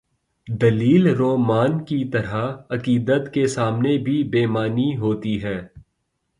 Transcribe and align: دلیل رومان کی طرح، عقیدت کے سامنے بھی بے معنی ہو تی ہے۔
دلیل 0.47 1.07
رومان 1.07 1.83
کی 1.83 2.03
طرح، 2.05 2.51
عقیدت 2.69 3.33
کے 3.33 3.47
سامنے 3.47 3.97
بھی 3.97 4.23
بے 4.23 4.45
معنی 4.45 4.97
ہو 4.97 5.13
تی 5.15 5.43
ہے۔ 5.43 5.59